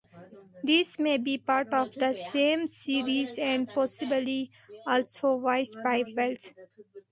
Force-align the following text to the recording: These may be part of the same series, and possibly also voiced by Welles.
These 0.63 0.97
may 0.97 1.19
be 1.19 1.37
part 1.37 1.71
of 1.75 1.93
the 1.93 2.13
same 2.15 2.65
series, 2.65 3.37
and 3.37 3.69
possibly 3.69 4.49
also 4.87 5.37
voiced 5.37 5.77
by 5.83 6.03
Welles. 6.17 6.53